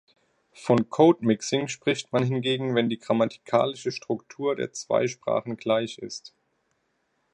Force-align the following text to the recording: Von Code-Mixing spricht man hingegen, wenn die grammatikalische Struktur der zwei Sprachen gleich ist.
Von 0.55 0.89
Code-Mixing 0.89 1.67
spricht 1.67 2.11
man 2.11 2.23
hingegen, 2.23 2.73
wenn 2.73 2.89
die 2.89 2.97
grammatikalische 2.97 3.91
Struktur 3.91 4.55
der 4.55 4.73
zwei 4.73 5.07
Sprachen 5.07 5.57
gleich 5.57 5.99
ist. 5.99 6.33